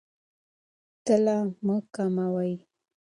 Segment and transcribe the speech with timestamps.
[1.05, 2.51] تله مه کموئ.